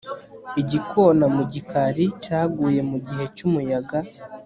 igikona 0.61 1.25
mu 1.35 1.43
gikari 1.53 2.05
cyaguye 2.23 2.79
mugihe 2.89 3.23
cyumuyaga 3.35 3.99